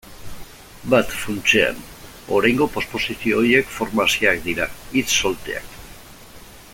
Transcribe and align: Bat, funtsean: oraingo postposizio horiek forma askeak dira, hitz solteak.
Bat, 0.93 1.11
funtsean: 1.25 1.83
oraingo 2.39 2.69
postposizio 2.77 3.37
horiek 3.43 3.69
forma 3.77 4.09
askeak 4.09 4.43
dira, 4.49 4.69
hitz 4.97 5.09
solteak. 5.21 5.81